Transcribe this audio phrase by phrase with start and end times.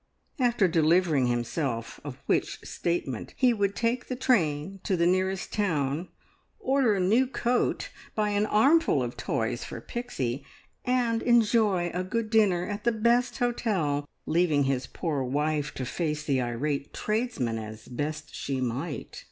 [0.39, 6.07] After delivering himself of which statement he would take the train to the nearest town,
[6.59, 10.43] order a new coat, buy an armful of toys for Pixie,
[10.85, 16.23] and enjoy a good dinner at the best hotel, leaving his poor wife to face
[16.23, 19.19] the irate tradesmen as best she might.